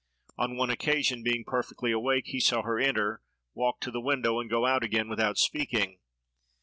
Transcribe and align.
On 0.35 0.57
one 0.57 0.71
occasion, 0.71 1.21
being 1.21 1.43
perfectly 1.45 1.91
awake, 1.91 2.23
he 2.29 2.39
saw 2.39 2.63
her 2.63 2.79
enter, 2.79 3.21
walk 3.53 3.79
to 3.81 3.91
the 3.91 4.01
window, 4.01 4.39
and 4.39 4.49
go 4.49 4.65
out 4.65 4.83
again 4.83 5.07
without 5.09 5.37
speaking. 5.37 5.99